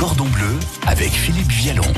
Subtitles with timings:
[0.00, 1.92] cordon bleu avec Philippe Vialon.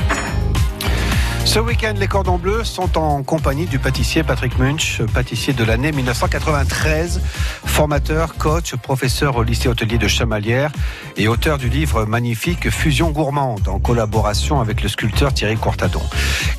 [1.45, 5.91] Ce week-end, les cordons bleus sont en compagnie du pâtissier Patrick Munch, pâtissier de l'année
[5.91, 7.21] 1993,
[7.65, 10.71] formateur, coach, professeur au lycée hôtelier de Chamalières
[11.17, 16.01] et auteur du livre magnifique Fusion gourmande en collaboration avec le sculpteur Thierry Courtadon.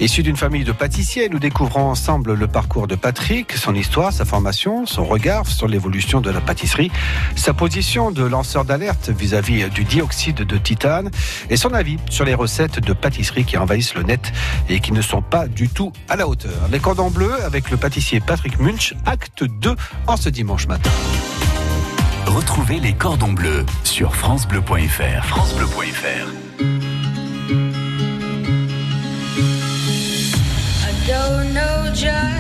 [0.00, 4.24] Issu d'une famille de pâtissiers, nous découvrons ensemble le parcours de Patrick, son histoire, sa
[4.24, 6.92] formation, son regard sur l'évolution de la pâtisserie,
[7.36, 11.10] sa position de lanceur d'alerte vis-à-vis du dioxyde de titane
[11.48, 14.32] et son avis sur les recettes de pâtisserie qui envahissent le net
[14.68, 16.68] et qui ne sont pas du tout à la hauteur.
[16.70, 19.74] Les cordons bleus avec le pâtissier Patrick Munch, acte 2
[20.06, 20.90] en ce dimanche matin.
[22.26, 25.24] Retrouvez les cordons bleus sur francebleu.fr.
[25.24, 26.32] francebleu.fr.
[30.82, 32.33] I don't know just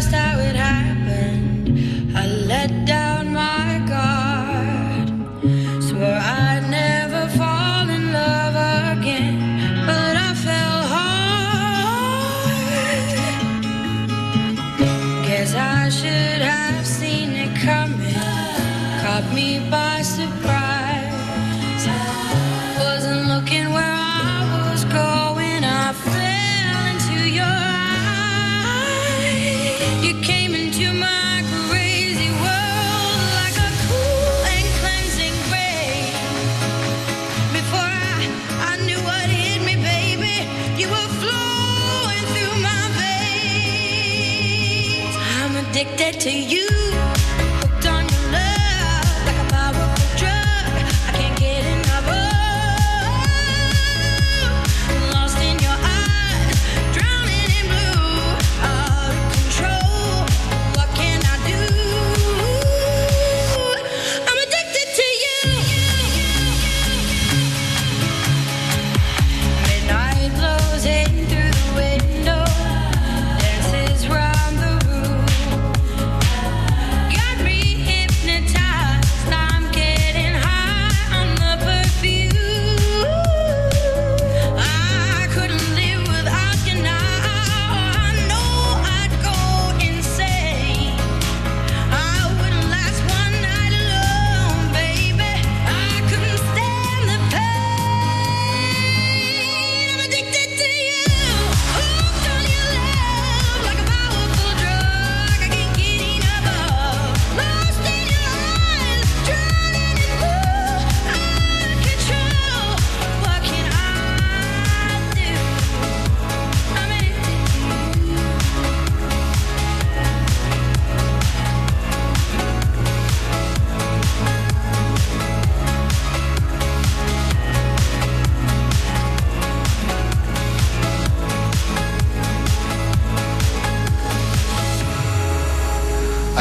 [46.24, 46.63] to you.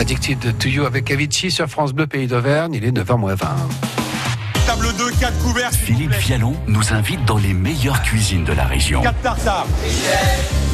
[0.04, 3.38] Addicted to You avec Avicii sur France Bleu Pays d'Auvergne, il est 9h20.
[4.68, 5.72] Table 2, 4 couverts.
[5.72, 6.12] Philippe.
[6.12, 9.02] Vialon nous invite dans les meilleures cuisines de la région.
[9.02, 9.68] 4 tartares.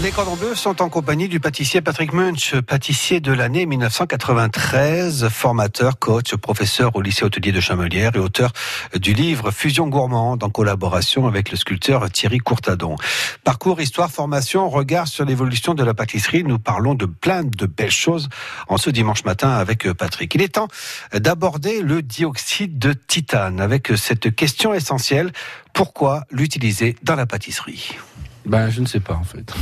[0.01, 5.99] Les cordons bleus sont en compagnie du pâtissier Patrick Munch, pâtissier de l'année 1993, formateur,
[5.99, 8.53] coach, professeur au lycée hôtelier de Chamelières et auteur
[8.95, 12.95] du livre Fusion gourmande en collaboration avec le sculpteur Thierry Courtadon.
[13.43, 16.45] Parcours, histoire, formation, regard sur l'évolution de la pâtisserie.
[16.45, 18.29] Nous parlons de plein de belles choses
[18.69, 20.33] en ce dimanche matin avec Patrick.
[20.33, 20.69] Il est temps
[21.13, 25.33] d'aborder le dioxyde de titane avec cette question essentielle.
[25.73, 27.97] Pourquoi l'utiliser dans la pâtisserie?
[28.49, 29.53] Ben, je ne sais pas en fait.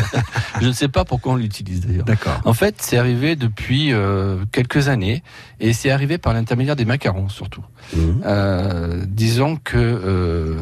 [0.60, 2.06] je ne sais pas pourquoi on l'utilise d'ailleurs.
[2.06, 2.40] D'accord.
[2.44, 5.22] En fait, c'est arrivé depuis euh, quelques années
[5.60, 7.64] et c'est arrivé par l'intermédiaire des macarons surtout.
[7.94, 8.22] Mhm.
[8.24, 10.56] Euh, disons que euh,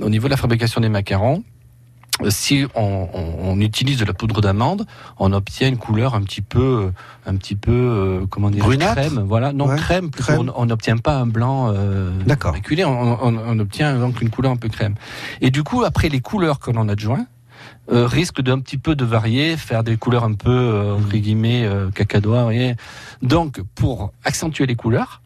[0.00, 1.42] au niveau de la fabrication des macarons,
[2.28, 4.86] si on, on- on utilise de la poudre d'amande,
[5.18, 6.90] on obtient une couleur un petit peu,
[7.26, 9.24] un petit peu, euh, comment dire, crème.
[9.26, 10.10] Voilà, non Ouais, crème.
[10.10, 10.50] crème.
[10.56, 12.54] On n'obtient pas un blanc euh, D'accord.
[12.86, 14.94] on, on- on obtient donc une couleur un peu crème.
[15.40, 17.26] Et du coup, après les couleurs que l'on adjoint,
[17.92, 21.64] euh, risquent d'un petit peu de varier, faire des couleurs un peu euh, entre guillemets
[21.64, 22.42] euh, cacadois.
[22.42, 22.74] voyez.
[23.22, 25.22] Donc, pour accentuer les couleurs,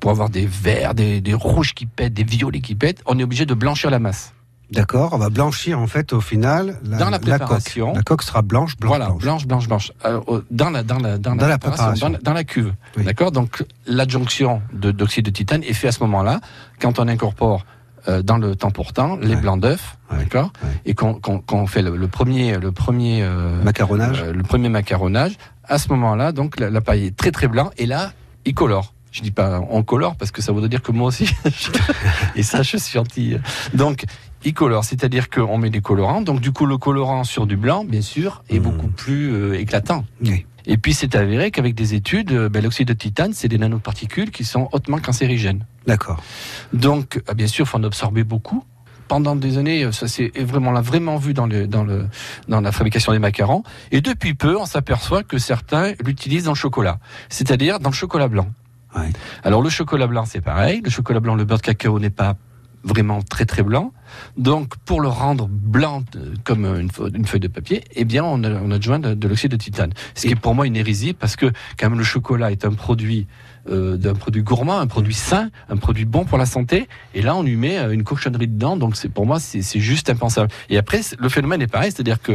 [0.00, 3.22] pour avoir des verts, des, des rouges qui pètent, des violets qui pètent, on est
[3.24, 4.33] obligé de blanchir la masse.
[4.74, 7.28] D'accord, on va blanchir en fait au final la, Dans la coque.
[7.28, 7.92] préparation.
[7.94, 9.22] La coque sera blanche, blanche, voilà, blanche.
[9.22, 9.92] blanche, blanche, blanche.
[10.04, 12.72] Euh, dans la dans la dans, Dans la préparation, dans la, dans la cuve.
[12.96, 13.04] Oui.
[13.04, 13.30] D'accord.
[13.32, 16.40] Donc l'adjonction de d'oxyde de titane est faite à ce moment-là
[16.80, 17.64] quand on incorpore
[18.08, 19.40] euh, dans le temps pourtant les Ouais.
[19.40, 20.18] blancs d'œufs, Ouais.
[20.18, 20.68] d'accord, Ouais.
[20.84, 24.20] et qu'on qu'on qu'on fait le, le premier le premier euh, Macaronnage.
[24.22, 25.32] euh, le premier macaronnage.
[25.66, 28.12] À ce moment-là, donc la, la paille est très très blanc et là
[28.44, 28.92] il colore.
[29.12, 31.30] Je dis pas on colore parce que ça voudrait dire que moi aussi.
[32.36, 33.36] Et ça, je suis anti.
[33.72, 34.04] Donc,
[34.82, 36.20] c'est-à-dire qu'on met des colorants.
[36.20, 38.62] Donc, du coup, le colorant sur du blanc, bien sûr, est Mhm.
[38.62, 40.04] beaucoup plus euh, éclatant.
[40.24, 40.46] Oui.
[40.66, 44.30] Et puis, c'est avéré qu'avec des études, euh, ben, l'oxyde de titane, c'est des nanoparticules
[44.30, 45.66] qui sont hautement cancérigènes.
[45.86, 46.22] D'accord.
[46.72, 48.64] Donc, euh, bien sûr, il faut en absorber beaucoup.
[49.08, 52.06] Pendant des années, ça s'est vraiment, l'a vraiment vu dans, le, dans, le,
[52.48, 53.62] dans la fabrication des macarons.
[53.92, 56.98] Et depuis peu, on s'aperçoit que certains l'utilisent dans le chocolat,
[57.28, 58.48] c'est-à-dire dans le chocolat blanc.
[58.96, 59.10] Ouais.
[59.42, 60.80] Alors, le chocolat blanc, c'est pareil.
[60.82, 62.36] Le chocolat blanc, le beurre de cacao n'est pas
[62.84, 63.92] vraiment très très blanc.
[64.36, 68.22] Donc, pour le rendre blanc euh, comme une, feu- une feuille de papier, eh bien,
[68.24, 69.92] on, a, on adjoint de, de l'oxyde de titane.
[70.14, 71.46] Ce qui est pour moi une hérésie parce que
[71.78, 73.26] quand même le chocolat est un produit
[73.68, 76.88] euh, d'un produit gourmand, un produit sain, un produit bon pour la santé.
[77.14, 78.76] Et là, on lui met euh, une cochonnerie dedans.
[78.76, 80.48] Donc, c'est pour moi, c'est juste impensable.
[80.68, 82.32] Et après, le phénomène est pareil, c'est-à-dire que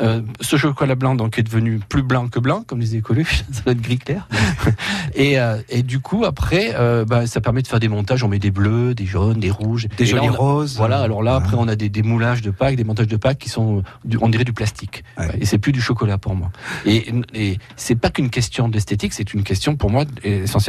[0.00, 3.62] euh, ce chocolat blanc donc est devenu plus blanc que blanc, comme disait Coluche, ça
[3.62, 4.28] doit être gris clair.
[5.14, 6.74] et, euh, et du coup, après,
[7.06, 8.22] bah, ça permet de faire des montages.
[8.22, 10.76] On met des bleus, des jaunes, des rouges, Des jolis roses.
[10.76, 13.38] voilà, alors là, après, on a des, des moulages de Pâques, des montages de Pâques
[13.38, 15.04] qui sont, du, on dirait du plastique.
[15.18, 15.28] Ouais.
[15.40, 16.50] Et c'est plus du chocolat pour moi.
[16.84, 20.04] Et, et c'est pas qu'une question d'esthétique, c'est une question pour moi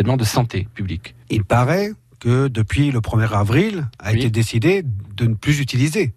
[0.03, 1.15] de santé publique.
[1.29, 4.17] Il paraît que depuis le 1er avril a Oui.
[4.19, 4.83] été décidé
[5.15, 6.13] de ne plus utiliser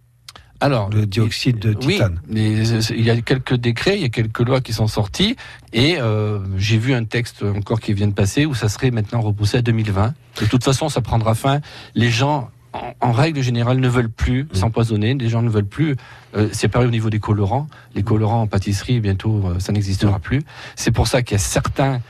[0.61, 2.21] Alors, le dioxyde de titane.
[2.31, 5.37] il y a quelques décrets, il y a quelques lois qui sont sorties,
[5.73, 9.21] et euh, j'ai vu un texte encore qui vient de passer où ça serait maintenant
[9.21, 10.15] repoussé à 2020.
[10.41, 11.61] De toute façon, ça prendra fin.
[11.95, 15.15] Les gens, en, en règle générale, ne veulent plus s'empoisonner.
[15.15, 15.97] Les gens ne veulent plus.
[16.37, 17.67] euh, c'est pareil au niveau des colorants.
[17.95, 20.43] Les colorants en pâtisserie, bientôt, euh, ça n'existera plus.
[20.75, 22.01] C'est pour ça qu'il y a certains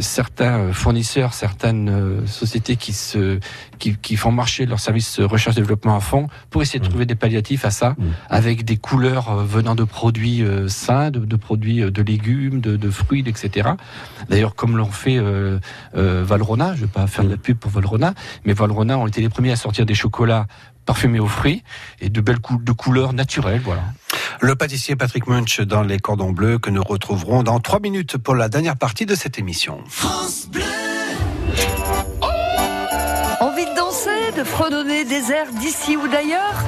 [0.00, 3.38] certains fournisseurs, certaines euh, sociétés qui se
[3.78, 7.14] qui, qui font marcher leur service recherche développement à fond pour essayer de trouver des
[7.14, 7.94] palliatifs à ça,
[8.28, 12.60] avec des couleurs euh, venant de produits euh, sains, de, de produits euh, de légumes,
[12.60, 13.70] de, de fruits, etc.
[14.28, 15.58] D'ailleurs, comme l'ont fait euh,
[15.96, 18.14] euh, Valrhona, je vais pas faire de la pub pour Valrhona,
[18.44, 20.46] mais Valrhona ont été les premiers à sortir des chocolats
[20.86, 21.62] parfumés aux fruits
[22.00, 23.82] et de belles cou- de couleurs naturelles, voilà.
[24.42, 28.34] Le pâtissier Patrick Munch dans les cordons bleus que nous retrouverons dans trois minutes pour
[28.34, 29.84] la dernière partie de cette émission.
[33.40, 36.64] Envie de danser, de fredonner des airs d'ici ou d'ailleurs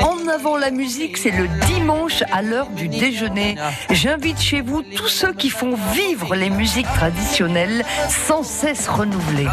[0.00, 3.56] En avant la musique, c'est le dimanche à l'heure du déjeuner.
[3.88, 9.48] J'invite chez vous tous ceux qui font vivre les musiques traditionnelles sans cesse renouvelées.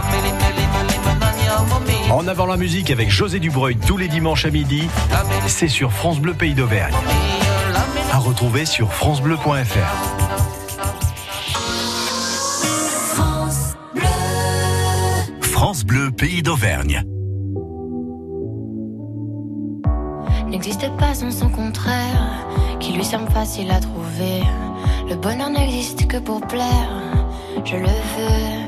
[2.12, 4.88] En avant la musique avec José Dubreuil tous les dimanches à midi,
[5.48, 6.94] c'est sur France Bleu Pays d'Auvergne.
[8.12, 10.18] À retrouver sur francebleu.fr.
[15.42, 17.04] France Bleu, pays d'Auvergne.
[20.48, 22.48] n'existe pas sans son contraire,
[22.80, 24.44] qui lui semble facile à trouver.
[25.10, 26.89] Le bonheur n'existe que pour plaire,
[27.65, 28.68] je le veux.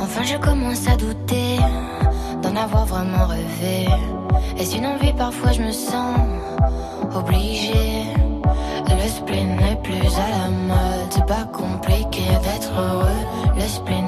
[0.00, 1.58] Enfin, je commence à douter
[2.58, 3.88] avoir vraiment rêvé.
[4.58, 5.12] Est-ce une envie?
[5.12, 6.16] Parfois, je me sens
[7.14, 8.04] obligée.
[8.90, 13.22] Le spleen n'est plus à la mode, c'est pas compliqué d'être heureux.
[13.54, 14.07] Le spleen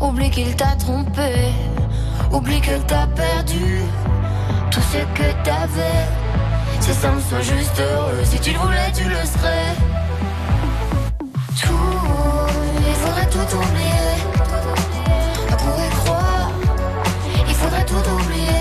[0.00, 1.52] Oublie qu'il t'a trompé,
[2.32, 3.82] oublie que t'as perdu
[4.70, 6.06] tout ce que t'avais.
[6.80, 9.74] Si ça me soit juste heureux, si tu le voulais, tu le serais.
[11.60, 11.74] Tout,
[12.88, 14.10] il faudrait tout oublier.
[15.52, 16.50] On pourrait croire,
[17.48, 18.59] il faudrait tout oublier.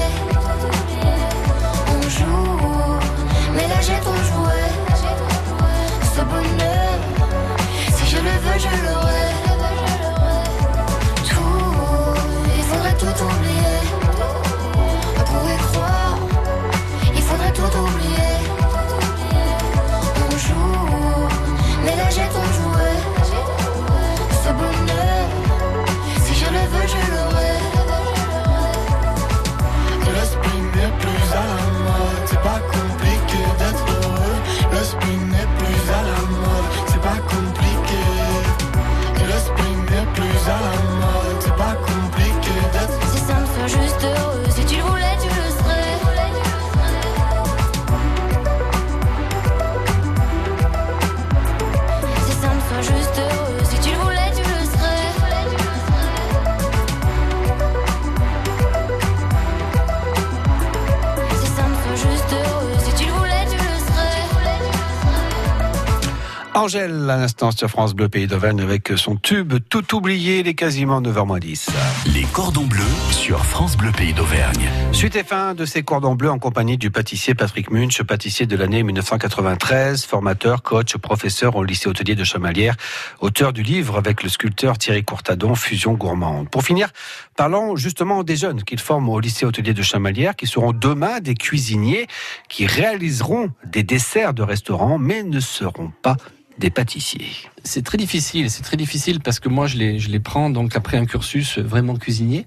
[66.60, 70.56] Angèle, à l'instant sur France Bleu Pays d'Auvergne avec son tube Tout oublié, il est
[70.56, 71.70] quasiment 9h10.
[72.13, 74.70] Les cordons bleus sur France Bleu Pays d'Auvergne.
[74.92, 78.58] Suite et fin de ces cordons bleus en compagnie du pâtissier Patrick Munch, pâtissier de
[78.58, 82.75] l'année 1993, formateur, coach, professeur au lycée hôtelier de Chamalières,
[83.22, 86.50] auteur du livre avec le sculpteur Thierry Courtadon, Fusion gourmande.
[86.50, 86.89] Pour finir,
[87.38, 91.36] parlons justement des jeunes qu'il forme au lycée hôtelier de Chamalières, qui seront demain des
[91.36, 92.08] cuisiniers
[92.50, 96.18] qui réaliseront des desserts de restaurants, mais ne seront pas
[96.60, 97.25] des pâtissiers.
[97.63, 100.75] C'est très difficile, c'est très difficile parce que moi je les, je les prends donc
[100.75, 102.46] après un cursus vraiment cuisinier.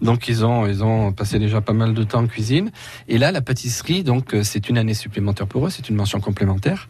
[0.00, 2.70] Donc ils ont, ils ont passé déjà pas mal de temps en cuisine.
[3.08, 6.20] Et là, la pâtisserie, donc euh, c'est une année supplémentaire pour eux, c'est une mention
[6.20, 6.88] complémentaire.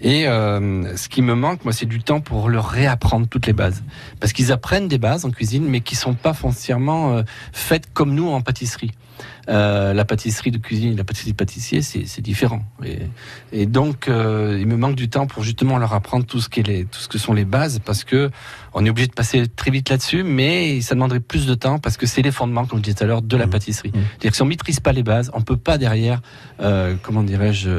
[0.00, 3.52] Et euh, ce qui me manque, moi, c'est du temps pour leur réapprendre toutes les
[3.52, 3.82] bases.
[4.20, 7.22] Parce qu'ils apprennent des bases en cuisine, mais qui sont pas foncièrement euh,
[7.52, 8.92] faites comme nous en pâtisserie.
[9.48, 12.62] Euh, la pâtisserie de cuisine, la pâtisserie de pâtissier, c'est différent.
[12.84, 12.98] Et,
[13.52, 16.60] et donc, euh, il me manque du temps pour justement leur apprendre tout ce, qui
[16.60, 18.30] est les, tout ce que sont les bases, parce que
[18.74, 21.96] on est obligé de passer très vite là-dessus, mais ça demanderait plus de temps parce
[21.96, 23.90] que c'est les fondements, comme je disais tout à l'heure, de la pâtisserie.
[23.94, 26.20] C'est-à-dire que si on maîtrise pas les bases, on peut pas derrière,
[26.60, 27.70] euh, comment dirais-je,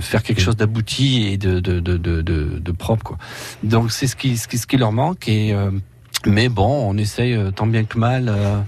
[0.00, 3.02] faire quelque chose d'abouti et de, de, de, de, de- de propre.
[3.04, 3.18] Quoi.
[3.62, 5.26] Donc c'est ce qui, ce qui, ce qui leur manque.
[5.28, 5.54] Et,
[6.26, 8.28] mais bon, on essaye tant bien que mal.
[8.28, 8.60] euh,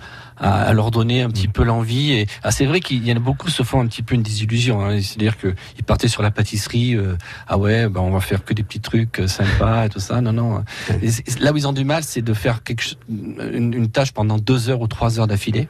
[0.43, 3.17] à, à leur donner un petit peu l'envie et ah, c'est vrai qu'il y en
[3.17, 5.01] a beaucoup se font un petit peu une désillusion hein.
[5.01, 7.17] c'est-à-dire que ils partaient sur la pâtisserie euh,
[7.49, 10.21] ah ouais ben on va faire que des petits trucs euh, sympas et tout ça
[10.21, 10.65] non non
[11.01, 14.13] Et c'est- là où ils ont du mal c'est de faire quelque une, une tâche
[14.13, 15.69] pendant deux heures ou trois heures d'affilée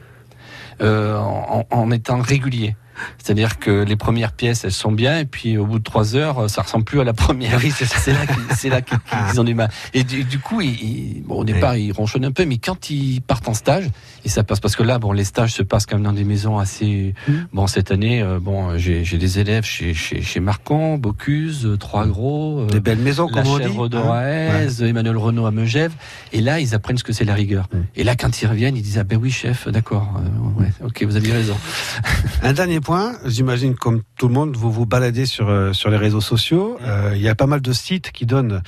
[0.81, 2.75] euh, en, en étant régulier.
[3.17, 6.47] C'est-à-dire que les premières pièces, elles sont bien, et puis au bout de trois heures,
[6.49, 7.57] ça ressemble plus à la première.
[7.63, 8.99] Oui, c'est là qu'ils qu'ils-
[9.29, 9.69] qu'ils ont du mal.
[9.95, 12.89] Et du, du coup, ils- ils- bon, au départ, ils ronchonnent un peu, mais quand
[12.91, 13.85] ils partent en stage,
[14.25, 16.23] et ça passe parce que là, bon, les stages se passent quand même dans des
[16.23, 17.13] maisons assez.
[17.51, 21.77] Bon, cette année, euh, bon, j'ai j'ai des élèves chez chez, chez Marcon, Bocuse, euh,
[21.77, 23.65] Trois Gros, euh, Des belles maisons, comme on dit.
[23.65, 23.87] hein.
[23.89, 25.93] d'Oraez, Emmanuel Renault à Megève.
[26.31, 27.67] Et là, ils apprennent ce que c'est la rigueur.
[27.73, 27.77] Mm.
[27.95, 30.13] Et là, quand ils reviennent, ils disent ah ben oui, chef, d'accord,
[30.59, 31.55] ouais, ok, vous avez raison.
[32.43, 36.21] Un dernier point, j'imagine comme tout le monde, vous vous baladez sur sur les réseaux
[36.21, 36.77] sociaux.
[36.81, 38.61] Euh, Il y a pas mal de sites qui donnent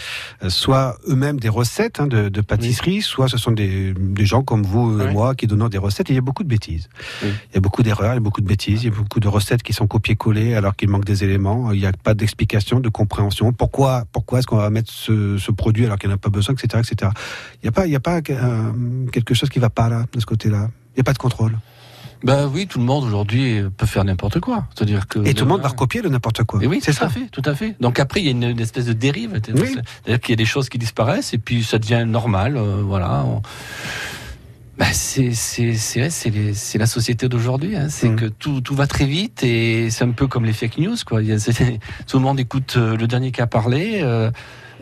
[0.49, 4.63] soit eux-mêmes des recettes hein, de, de pâtisserie, soit ce sont des, des gens comme
[4.63, 5.13] vous et Oui.
[5.13, 6.09] moi qui donnent des recettes.
[6.09, 6.89] Et il y a beaucoup de bêtises.
[7.23, 7.29] Oui.
[7.51, 9.19] Il y a beaucoup d'erreurs, il y a beaucoup de bêtises, il y a beaucoup
[9.19, 11.71] de recettes qui sont copiées-collées alors qu'il manque des éléments.
[11.71, 13.51] Il n'y a pas d'explication, de compréhension.
[13.53, 16.29] Pourquoi pourquoi est-ce qu'on va mettre ce, ce produit alors qu'il n'y en a pas
[16.29, 17.11] besoin, etc., etc.
[17.61, 18.71] Il n'y a pas il y a pas euh,
[19.11, 20.69] quelque chose qui va pas là de ce côté-là.
[20.91, 21.57] Il n'y a pas de contrôle.
[22.23, 24.65] Ben oui, tout le monde aujourd'hui peut faire n'importe quoi.
[24.73, 26.63] C'est-à-dire que Et tout le monde va recopier le n'importe quoi.
[26.63, 27.09] Et oui, c'est tout à ça.
[27.09, 27.75] fait, tout à fait.
[27.81, 29.39] Donc après, il y a une, une espèce de dérive.
[29.53, 29.67] Oui.
[29.75, 32.55] C'est-à-dire qu'il y a des choses qui disparaissent et puis ça devient normal.
[32.57, 33.23] euh, voilà.
[33.25, 33.41] On-
[34.77, 37.75] Ben, c'est c'est la société d'aujourd'hui.
[37.77, 37.87] Hein.
[37.89, 38.15] C'est Mm.
[38.17, 40.97] que tout tout va très vite et c'est un peu comme les fake news.
[41.05, 41.21] Quoi.
[41.23, 43.99] Il y a- c'est- tout le monde écoute euh, le dernier qui a parlé.
[44.01, 44.31] euh,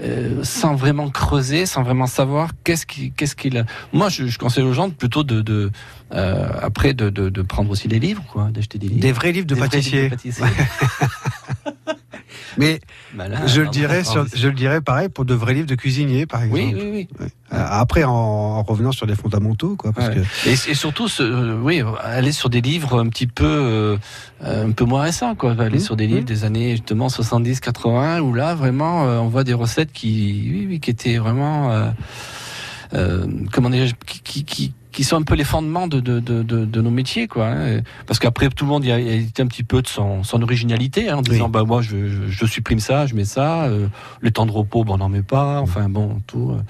[0.02, 3.66] euh, sans vraiment creuser, sans vraiment savoir qu'est-ce qui, qu'est-ce qu'il a.
[3.94, 5.70] Moi, je, je conseille aux gens plutôt de, de
[6.16, 9.02] euh, après de, de, de prendre aussi des livres, quoi, d'acheter des livres.
[9.02, 10.10] Des vrais livres de Des pâtissier.
[10.10, 10.46] livres de pâtissier.
[12.57, 12.79] Mais
[13.13, 16.25] Bah je le dirais, sur, je le dirais pareil pour de vrais livres de cuisinier,
[16.25, 16.62] par exemple.
[16.75, 17.27] Oui, oui, oui.
[17.51, 20.15] Euh, Après, en, en revenant sur les fondamentaux, quoi, parce Ouais.
[20.15, 23.98] que Et, et surtout, ce, euh, oui, aller sur des livres un petit peu, euh,
[24.41, 25.51] un peu moins récents, quoi.
[25.60, 26.25] Aller Mmh, sur des livres mmh.
[26.25, 30.65] des années justement 70, 80, où là vraiment, euh, on voit des recettes qui, oui,
[30.69, 31.72] oui, qui étaient vraiment,
[33.51, 36.64] comment dirais-je, qui, qui, qui, qui sont un peu les fondements de, de, de, de,
[36.66, 37.48] de nos métiers, quoi.
[37.48, 37.82] hein.
[38.08, 40.24] Parce qu'après, tout le monde y a, y a été un petit peu de son,
[40.24, 41.52] son originalité, hein, en disant, Oui.
[41.52, 43.88] bah moi, je, je, je supprime ça, je mets ça, euh,
[44.22, 46.52] les temps de repos, bon, on n'en met pas, enfin bon, tout.
[46.52, 46.62] euh,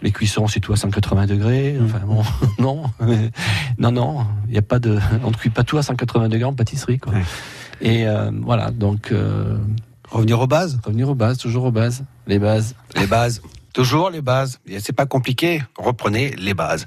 [0.00, 1.76] les cuissons, c'est tout à 180 degrés.
[1.84, 2.22] Enfin bon,
[2.60, 2.84] non,
[3.78, 6.44] non, non, il y a pas de, on ne cuit pas tout à 180 degrés
[6.44, 7.14] en pâtisserie, quoi.
[7.80, 9.56] Et euh, voilà, donc euh,
[10.10, 12.74] revenir aux bases, revenir aux bases, toujours aux bases, les bases.
[12.94, 13.42] les bases.
[13.74, 14.58] Toujours les bases.
[14.80, 15.62] C'est pas compliqué.
[15.76, 16.84] Reprenez les bases.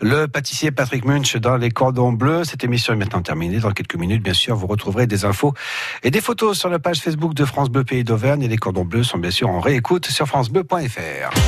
[0.00, 2.44] Le pâtissier Patrick Munch dans les cordons bleus.
[2.44, 3.58] Cette émission est maintenant terminée.
[3.58, 5.54] Dans quelques minutes, bien sûr, vous retrouverez des infos
[6.02, 8.42] et des photos sur la page Facebook de France Bleu Pays d'Auvergne.
[8.42, 11.42] Et les cordons bleus sont bien sûr en réécoute sur francebleu.fr.